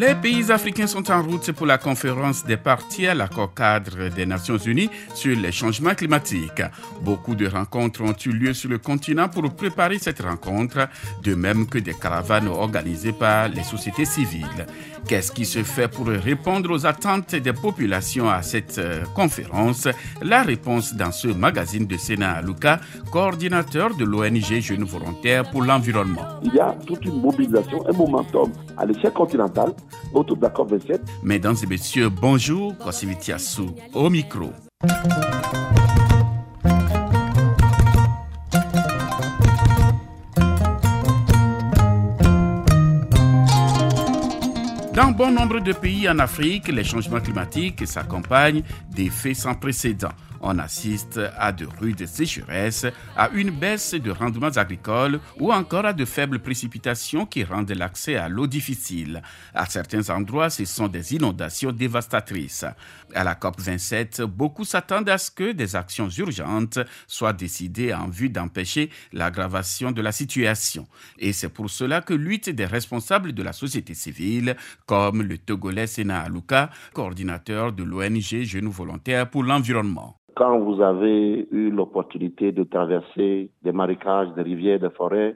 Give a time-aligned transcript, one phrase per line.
[0.00, 4.26] Les pays africains sont en route pour la conférence des parties à l'accord cadre des
[4.26, 6.62] Nations Unies sur les changements climatiques.
[7.02, 10.88] Beaucoup de rencontres ont eu lieu sur le continent pour préparer cette rencontre,
[11.24, 14.66] de même que des caravanes organisées par les sociétés civiles.
[15.08, 19.88] Qu'est-ce qui se fait pour répondre aux attentes des populations à cette euh, conférence?
[20.22, 22.78] La réponse dans ce magazine de Sénat Aluka,
[23.10, 26.38] coordinateur de l'ONG Jeunes Volontaires pour l'Environnement.
[26.44, 29.72] Il y a toute une mobilisation, un momentum à l'échelle continentale
[30.14, 31.00] autour de la COP27.
[31.22, 34.52] Mesdames et messieurs, bonjour, Kosivitiasu au micro.
[44.94, 50.08] Dans bon nombre de pays en Afrique, les changements climatiques s'accompagnent d'effets sans précédent
[50.40, 52.86] on assiste à de rudes sécheresses,
[53.16, 58.16] à une baisse de rendements agricoles ou encore à de faibles précipitations qui rendent l'accès
[58.16, 59.22] à l'eau difficile.
[59.54, 62.64] À certains endroits, ce sont des inondations dévastatrices.
[63.14, 68.30] À la COP27, beaucoup s'attendent à ce que des actions urgentes soient décidées en vue
[68.30, 70.86] d'empêcher l'aggravation de la situation.
[71.18, 75.86] Et c'est pour cela que lutte des responsables de la société civile, comme le Togolais
[75.86, 82.62] Sena Aluka, coordinateur de l'ONG Genoux Volontaires pour l'Environnement quand vous avez eu l'opportunité de
[82.62, 85.34] traverser des marécages, des rivières, des forêts,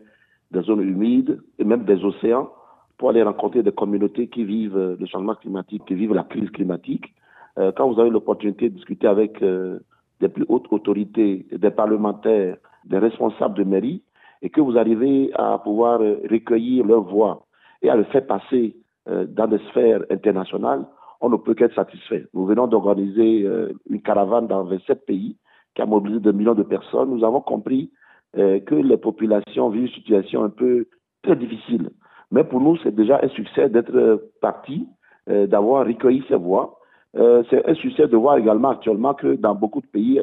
[0.53, 2.53] des zones humides et même des océans
[2.99, 7.13] pour aller rencontrer des communautés qui vivent le changement climatique, qui vivent la crise climatique,
[7.59, 9.81] euh, quand vous avez l'opportunité de discuter avec euh,
[10.21, 14.05] des plus hautes autorités, des parlementaires, des responsables de mairie,
[14.41, 17.45] et que vous arrivez à pouvoir euh, recueillir leur voix
[17.83, 20.87] et à le faire passer dans des sphères internationales,
[21.23, 22.27] on ne peut qu'être satisfait.
[22.35, 25.37] Nous venons d'organiser euh, une caravane dans 27 pays
[25.75, 27.11] qui a mobilisé des millions de personnes.
[27.11, 27.93] Nous avons compris
[28.37, 30.87] euh, que les populations vivent une situation un peu
[31.23, 31.91] très difficile.
[32.33, 34.89] Mais pour nous, c'est déjà un succès d'être parti,
[35.31, 36.79] euh, d'avoir recueilli ces voix.
[37.51, 40.19] c'est un succès de voir également actuellement que dans beaucoup de pays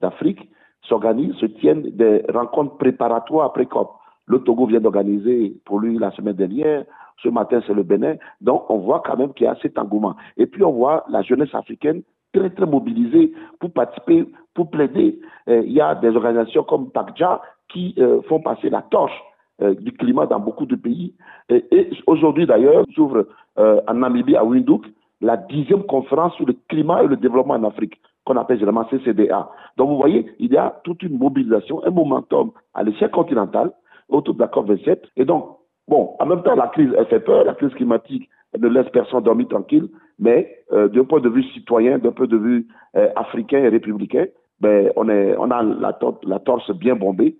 [0.00, 0.48] d'Afrique
[0.88, 3.90] s'organisent, se tiennent des rencontres préparatoires après COP.
[4.24, 6.84] Le Togo vient d'organiser pour lui la semaine dernière.
[7.22, 8.16] Ce matin, c'est le Bénin.
[8.40, 10.16] Donc, on voit quand même qu'il y a cet engouement.
[10.36, 15.18] Et puis, on voit la jeunesse africaine très, très mobilisée pour participer, pour plaider.
[15.48, 19.18] Euh, il y a des organisations comme PACJA qui euh, font passer la torche
[19.62, 21.14] euh, du climat dans beaucoup de pays.
[21.48, 24.84] Et, aujourd'hui, d'ailleurs, s'ouvre en Namibie, à Windhoek,
[25.22, 29.48] la dixième conférence sur le climat et le développement en Afrique, qu'on appelle généralement CCDA.
[29.78, 33.72] Donc, vous voyez, il y a toute une mobilisation, un momentum à l'échelle continentale
[34.10, 34.98] autour de la COP27.
[35.16, 35.56] Et donc,
[35.88, 39.22] Bon, en même temps, la crise, elle fait peur, la crise climatique, ne laisse personne
[39.22, 39.88] dormir tranquille,
[40.18, 42.66] mais euh, d'un point de vue citoyen, d'un point de vue
[42.96, 44.26] euh, africain et républicain,
[44.60, 47.36] ben, on, est, on a la torse bien bombée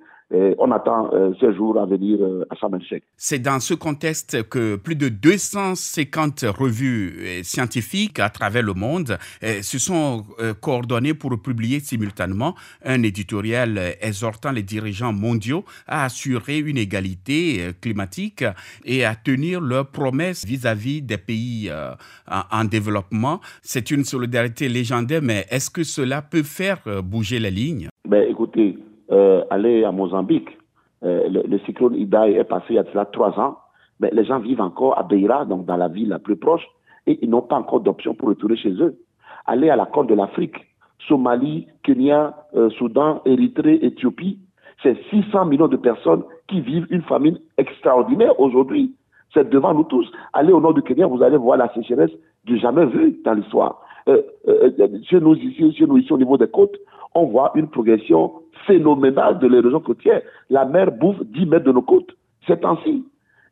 [0.59, 2.79] on attend euh, ce jour à venir euh, à Sharm
[3.17, 9.19] C'est dans ce contexte que plus de 250 revues euh, scientifiques à travers le monde
[9.41, 10.25] se sont
[10.61, 12.55] coordonnées pour publier simultanément
[12.85, 18.45] un éditorial exhortant les dirigeants mondiaux à assurer une égalité climatique
[18.85, 21.71] et à tenir leurs promesses vis-à-vis des pays
[22.29, 23.41] en, développement.
[23.63, 27.89] C'est une solidarité légendaire, mais est-ce que cela peut faire bouger les lignes?
[28.09, 28.77] Ben, Écoutez,
[29.13, 30.49] euh, aller à Mozambique.
[31.05, 33.59] Euh, le, cyclone Ida est passé il y a cela trois ans,
[34.01, 36.67] mais les gens vivent encore à Beira, donc dans la ville la plus proche,
[37.07, 38.97] et ils n'ont pas encore d'option pour retourner chez eux.
[39.47, 40.57] Aller à la côte de l'Afrique,
[41.07, 44.41] Somalie, Kenya, euh, Soudan, Érythrée, Éthiopie,
[44.83, 48.95] c'est 600 millions de personnes qui vivent une famine extraordinaire aujourd'hui.
[49.33, 50.11] C'est devant nous tous.
[50.33, 52.11] Allez au nord du Kenya, vous allez voir la sécheresse
[52.45, 53.83] du jamais vue dans l'histoire.
[54.07, 56.77] chez nous ici, chez nous ici au niveau des côtes,
[57.17, 58.33] on voit une progression
[58.67, 60.21] phénoménale de l'érosion côtière.
[60.51, 62.15] La mer bouffe 10 mètres de nos côtes.
[62.47, 63.05] C'est ainsi.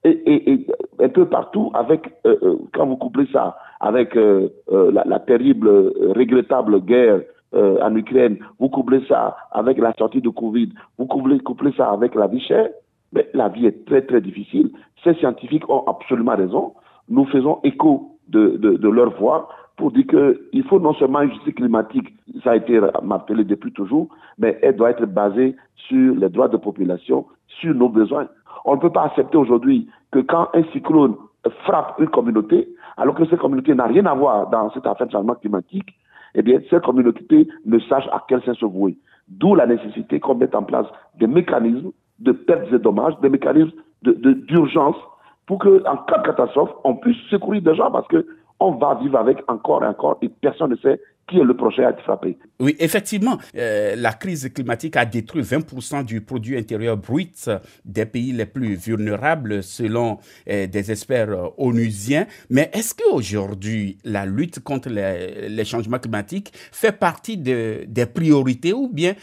[0.05, 0.67] Et,
[1.01, 5.69] un peu partout, avec euh, euh, quand vous couplez ça avec euh, la, terrible,
[6.15, 7.21] regrettable guerre
[7.55, 12.27] en Ukraine, vous couplez ça avec la sortie de Covid, vous couplez, ça avec la
[12.27, 12.69] vie chère,
[13.13, 14.71] mais la vie est très très difficile.
[15.05, 16.75] Ces scientifiques ont absolument raison.
[17.09, 22.15] Nous faisons écho de leur voix pour dire qu'il faut non seulement une justice climatique,
[22.43, 25.57] ça a été martelé depuis toujours, mais elle doit être basée
[25.89, 27.27] sur les droits de population,
[27.61, 28.29] sur nos besoins.
[28.65, 31.17] On ne peut pas accepter aujourd'hui que quand un cyclone
[31.65, 35.13] frappe une communauté, alors que cette communauté n'a rien à voir dans cette affaire de
[35.13, 35.95] changement climatique,
[36.35, 38.97] eh bien, cette communauté ne sache à quel sens se vouer.
[39.29, 40.87] D'où la nécessité qu'on mette en place
[41.19, 41.91] des mécanismes
[42.21, 43.73] de pertes et dommages, des mécanismes
[44.03, 44.97] d'urgence
[45.47, 48.09] pour qu'en cas de catastrophe, on puisse secourir des gens parce
[48.59, 51.85] qu'on va vivre avec encore et encore et personne ne sait qui est le prochain
[51.87, 52.37] à être frappé.
[52.61, 57.51] Oui, effectivement, euh, la crise climatique a détruit 20% du produit intérieur brut
[57.85, 60.19] des pays les plus vulnérables selon
[60.49, 62.27] euh, des experts euh, onusiens.
[62.51, 68.89] Mais est-ce qu'aujourd'hui, la lutte contre les, changements climatiques fait partie de, des priorités ou
[68.89, 69.15] bien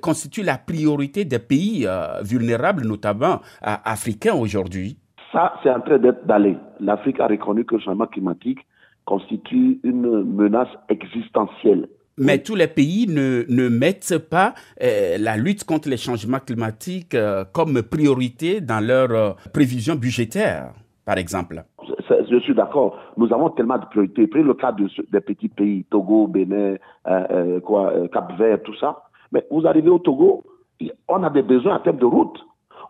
[0.00, 1.88] constitue la priorité des pays
[2.22, 4.96] vulnérables, notamment africains aujourd'hui?
[5.32, 6.56] Ça, c'est en train d'être d'aller.
[6.78, 8.60] L'Afrique a reconnu que le changement climatique
[9.08, 11.88] constitue une menace existentielle.
[12.18, 14.52] Mais tous les pays ne, ne mettent pas
[14.82, 20.72] euh, la lutte contre les changements climatiques euh, comme priorité dans leurs euh, prévisions budgétaires,
[21.06, 21.64] par exemple.
[22.30, 22.98] Je, suis d'accord.
[23.16, 24.26] Nous avons tellement de priorités.
[24.26, 26.76] Prenez le cas de, des petits pays, Togo, Bénin,
[27.64, 29.04] quoi, Cap-Vert, tout ça.
[29.32, 30.44] Mais vous arrivez au Togo,
[31.08, 32.38] on a des besoins en termes de routes,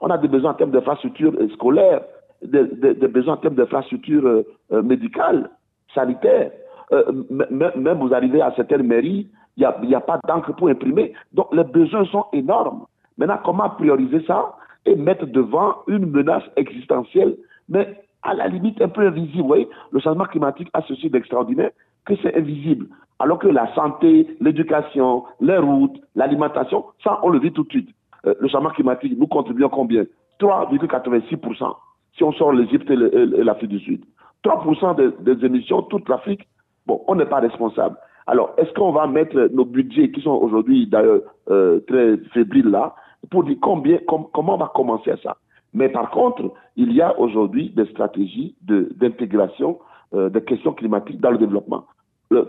[0.01, 2.03] on a des besoins en termes d'infrastructures scolaires,
[2.43, 5.51] des, des, besoins en termes d'infrastructures médicales
[5.95, 6.51] sanitaire.
[6.93, 11.13] Euh, même vous arrivez à certaines mairies, il n'y a, a, pas d'encre pour imprimer.
[11.33, 12.87] Donc les besoins sont énormes.
[13.19, 14.57] Maintenant, comment prioriser ça
[14.87, 17.37] et mettre devant une menace existentielle,
[17.69, 19.43] mais à la limite un peu invisible.
[19.43, 21.71] Vous voyez, le changement climatique a ceci d'extraordinaire
[22.07, 22.87] que c'est invisible.
[23.19, 27.91] Alors que la santé, l'éducation, les routes, l'alimentation, ça, on le vit tout de suite.
[28.27, 30.05] Euh, le changement climatique, nous contribuons combien?
[30.41, 31.75] 3,86%
[32.19, 34.05] si on sort l'Égypte et l'Afrique du Sud.
[34.45, 36.49] 3% des, émissions, toute l'Afrique,
[36.87, 37.97] bon, on n'est pas responsable.
[38.27, 42.95] Alors, est-ce qu'on va mettre nos budgets, qui sont aujourd'hui d'ailleurs euh, très fébriles là,
[43.31, 45.37] pour dire combien, comment on va commencer à ça?
[45.75, 49.79] Mais par contre, il y a aujourd'hui des stratégies d'intégration
[50.15, 51.85] euh, des questions climatiques dans le développement.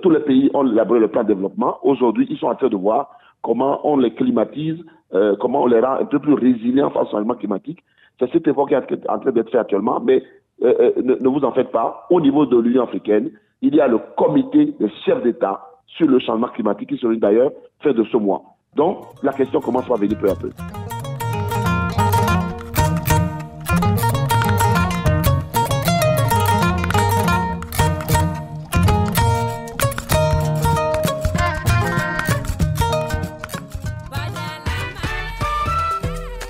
[0.01, 1.77] tous les pays ont élaboré le plan de développement.
[1.83, 3.09] Aujourd'hui, ils sont en train de voir
[3.41, 4.77] comment on les climatise,
[5.13, 7.83] euh, comment on les rend un peu plus résilients face au changement climatique.
[8.17, 10.23] C'est cette époque qui est en train d'être fait actuellement, mais
[10.63, 13.87] euh, euh, ne, vous en faites pas, au niveau de l'Union africaine, il y a
[13.87, 17.51] le comité des chefs d'État sur le changement climatique qui se réunit d'ailleurs
[17.81, 18.43] fin de ce mois.
[18.75, 20.51] Donc, la question commence à venir peu à peu.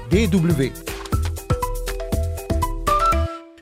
[0.10, 0.89] DW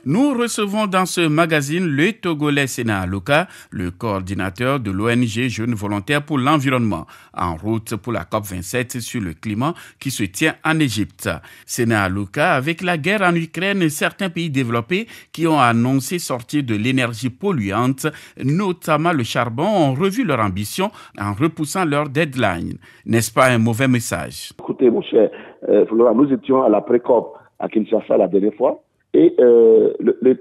[0.08, 6.24] nous recevons dans ce magazine le Togolais Sénat Aluka, le coordinateur de l'ONG Jeunes Volontaires
[6.24, 7.04] pour l'Environnement,
[7.36, 11.28] en route pour la COP27 sur le climat qui se tient en Égypte.
[11.66, 17.28] Sénat avec la guerre en Ukraine, certains pays développés qui ont annoncé sortir de l'énergie
[17.28, 18.06] polluante,
[18.42, 20.90] notamment le charbon, ont revu leur ambition
[21.20, 22.78] en repoussant leur deadline.
[23.04, 24.54] N'est-ce pas un mauvais message?
[24.58, 25.28] Écoutez, mon cher
[25.68, 25.84] euh,
[26.14, 28.82] nous étions à la pré-COP à Kinshasa la dernière fois.
[29.14, 29.92] Et euh,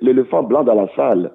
[0.01, 1.31] l'éléphant blanc dans la salle,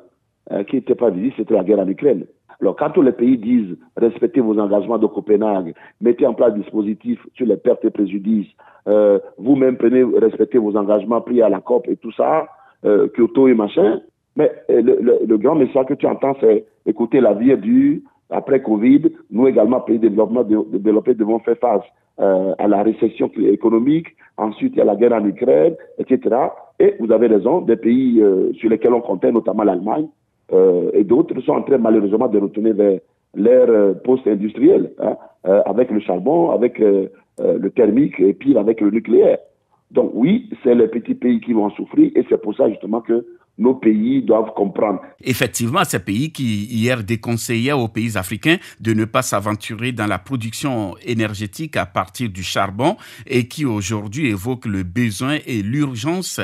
[0.50, 2.26] euh, qui n'était pas visible, c'était la guerre en Ukraine.
[2.60, 6.60] Alors, quand tous les pays disent respectez vos engagements de Copenhague, mettez en place des
[6.60, 8.50] dispositifs sur les pertes et préjudices,
[8.88, 12.46] euh, vous-même prenez, respectez vos engagements pris à la COP et tout ça,
[12.84, 14.00] euh, Kyoto et machin,
[14.36, 18.00] mais euh, le, le, grand message que tu entends, c'est écoutez, la vie est dure,
[18.30, 21.84] après Covid, nous également, pays développement, développés, devons faire face
[22.20, 26.36] euh, à la récession économique, ensuite il y a la guerre en Ukraine, etc.
[26.78, 30.08] Et vous avez raison, des pays euh, sur lesquels on comptait, notamment l'Allemagne
[30.52, 33.00] euh, et d'autres, sont en train malheureusement de retourner vers
[33.34, 39.38] l'ère euh, post-industrielle, hein, avec le charbon, avec le thermique et puis avec le nucléaire.
[39.90, 43.26] Donc oui, c'est les petits pays qui vont souffrir et c'est pour ça justement que
[43.58, 45.00] nos pays doivent comprendre.
[45.22, 50.18] Effectivement, ces pays qui hier déconseillaient aux pays africains de ne pas s'aventurer dans la
[50.18, 56.40] production énergétique à partir du charbon et qui aujourd'hui évoquent le besoin et l'urgence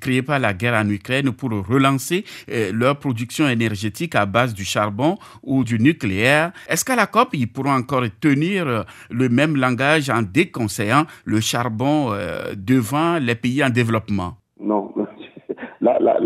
[0.00, 4.64] créée par la guerre en Ukraine pour relancer euh, leur production énergétique à base du
[4.64, 6.52] charbon ou du nucléaire.
[6.68, 11.40] Est-ce qu'à la COP, ils pourront encore tenir euh, le même langage en déconseillant le
[11.40, 14.36] charbon euh, devant les pays en développement?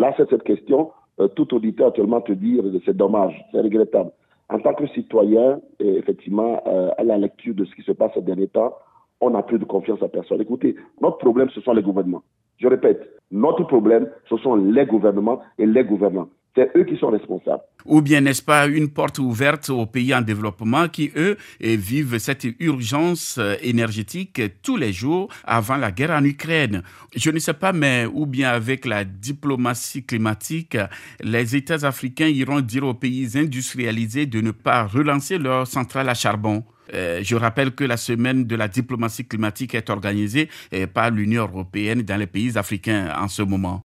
[0.01, 0.93] Là, c'est cette question.
[1.21, 4.11] Euh, tout auditeur actuellement te dire c'est dommage, c'est regrettable.
[4.49, 8.23] En tant que citoyen, effectivement, euh, à la lecture de ce qui se passe ces
[8.23, 8.75] derniers temps,
[9.21, 10.41] on n'a plus de confiance à personne.
[10.41, 12.23] Écoutez, notre problème, ce sont les gouvernements.
[12.57, 16.29] Je répète, notre problème, ce sont les gouvernements et les gouvernants.
[16.55, 17.63] C'est eux qui sont responsables.
[17.87, 22.47] Ou bien n'est-ce pas une porte ouverte aux pays en développement qui, eux, vivent cette
[22.59, 26.83] urgence euh, énergétique tous les jours avant la guerre en Ukraine
[27.15, 30.77] Je ne sais pas, mais ou bien avec la diplomatie climatique,
[31.23, 36.15] les États africains iront dire aux pays industrialisés de ne pas relancer leurs centrales à
[36.15, 36.65] charbon.
[36.95, 41.43] Euh, je rappelle que la semaine de la diplomatie climatique est organisée euh, par l'Union
[41.43, 43.83] européenne dans les pays africains en ce moment.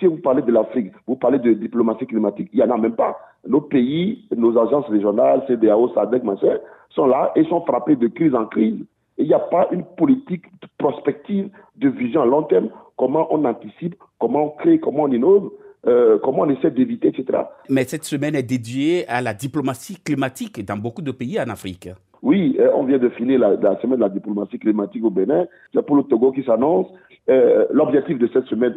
[0.00, 2.96] Si vous parlez de l'Afrique, vous parlez de diplomatie climatique, il n'y en a même
[2.96, 3.18] pas.
[3.46, 6.56] Nos pays, nos agences régionales, CDAO, SADEC, machin,
[6.88, 8.82] sont là et sont frappés de crise en crise.
[9.18, 13.44] Il n'y a pas une politique de prospective, de vision à long terme, comment on
[13.44, 15.50] anticipe, comment on crée, comment on innove.
[15.86, 17.38] Euh, comment on essaie d'éviter, etc.
[17.70, 21.88] Mais cette semaine est dédiée à la diplomatie climatique dans beaucoup de pays en Afrique.
[22.22, 25.46] Oui, euh, on vient de finir la, semaine de la diplomatie climatique au Bénin.
[25.72, 26.86] C'est pour le Togo qui s'annonce.
[27.30, 28.74] Euh, l'objectif de cette semaine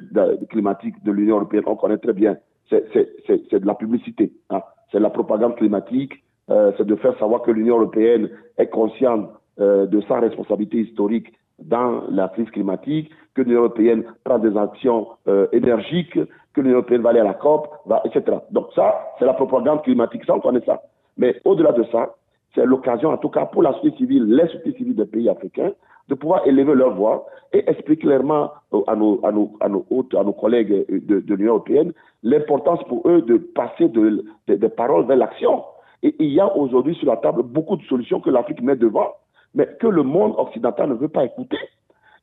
[0.50, 2.38] climatique de l'Union européenne, on connaît très bien,
[2.70, 4.32] c'est de la publicité.
[4.50, 4.62] Hein.
[4.92, 6.24] C'est la propagande climatique.
[6.48, 12.28] c'est de faire savoir que l'Union européenne est consciente de sa responsabilité historique dans la
[12.30, 15.08] crise climatique, que l'Union européenne prend des actions
[15.52, 16.20] énergiques,
[16.54, 17.68] que l'Union européenne va aller à la COP,
[18.06, 18.38] etc.
[18.52, 20.82] Donc ça, c'est la propagande climatique, ça on connaît ça.
[21.18, 22.16] Mais au-delà de ça,
[22.56, 25.72] c'est l'occasion, en tout cas pour la société civile, les sociétés civiles des pays africains,
[26.10, 28.52] de pouvoir élever leur voix et expliquer clairement
[28.88, 29.86] à nos, à nos, à nos,
[30.18, 31.94] à nos collègues de, de l'Union européenne
[32.24, 35.64] l'importance pour eux de passer de, des paroles vers l'action.
[36.02, 39.14] Et il y a aujourd'hui sur la table beaucoup de solutions que l'Afrique met devant,
[39.54, 41.60] mais que le monde occidental ne veut pas écouter.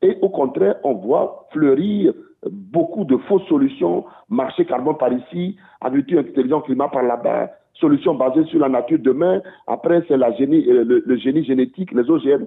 [0.03, 2.13] Et au contraire, on voit fleurir
[2.51, 8.45] beaucoup de fausses solutions, marché carbone par ici, agriculture intelligent climat par là-bas, solutions basées
[8.45, 12.47] sur la nature demain, après c'est la génie, euh, le, génie génétique, les OGM.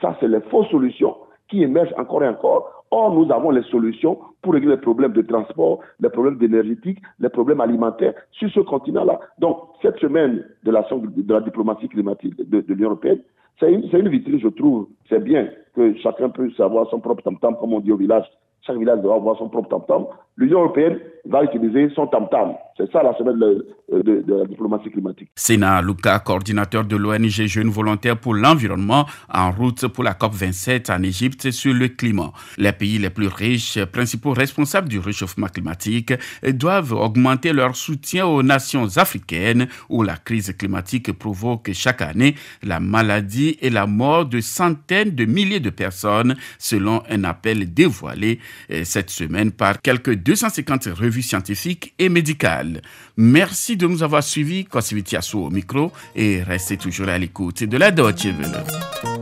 [0.00, 1.16] Ça, c'est les fausses solutions
[1.48, 2.84] qui émergent encore et encore.
[2.92, 7.28] Or, nous avons les solutions pour régler les problèmes de transport, les problèmes énergétiques, les
[7.28, 9.20] problèmes alimentaires sur ce continent-là.
[9.38, 13.20] Donc, cette semaine de la, de la diplomatie climatique de, l'Union européenne,
[13.60, 14.88] c'est une, vitrine, je trouve.
[15.08, 18.24] C'est bien que chacun puisse avoir son propre tam-tam, comme on dit au village.
[18.62, 20.06] Chaque village doit avoir son propre tam-tam.
[20.36, 22.54] L'Union européenne va utiliser son tam-tam.
[22.76, 25.28] C'est ça la semaine de, la diplomatie climatique.
[25.34, 31.02] Sénat Luca, coordinateur de l'ONG Jeunes Volontaires pour l'Environnement, en route pour la COP27 en
[31.02, 32.32] Égypte sur le climat.
[32.56, 38.42] Les pays les plus riches, principaux responsables du réchauffement climatique, doivent augmenter leur soutien aux
[38.42, 44.40] nations africaines où la crise climatique provoque chaque année la maladie et la mort de
[44.40, 48.38] centaines de milliers de personnes, selon un appel dévoilé
[48.70, 52.82] euh, cette semaine par quelques 250 revues scientifiques et médicales.
[53.16, 57.90] Merci de nous avoir suivis, Kosiviti au micro, et restez toujours à l'écoute de la
[57.90, 59.19] Deutsche Welle.